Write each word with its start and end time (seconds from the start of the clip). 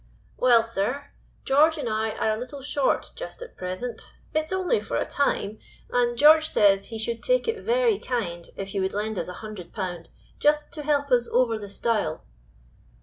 "Well, 0.37 0.63
sir. 0.63 1.11
George 1.45 1.77
and 1.77 1.87
I 1.87 2.13
are 2.13 2.31
a 2.31 2.39
little 2.39 2.63
short 2.63 3.11
just 3.15 3.43
at 3.43 3.55
present; 3.55 4.01
it 4.33 4.45
is 4.45 4.51
only 4.51 4.79
for 4.79 4.97
a 4.97 5.05
time, 5.05 5.59
and 5.91 6.17
George 6.17 6.49
says 6.49 6.85
he 6.85 6.97
should 6.97 7.21
take 7.21 7.47
it 7.47 7.61
very 7.63 7.99
kind 7.99 8.49
if 8.55 8.73
you 8.73 8.81
would 8.81 8.95
lend 8.95 9.19
us 9.19 9.27
a 9.27 9.33
hundred 9.45 9.71
pound, 9.73 10.09
just 10.39 10.71
to 10.71 10.81
help 10.81 11.11
us 11.11 11.27
over 11.31 11.59
the 11.59 11.69
stile." 11.69 12.23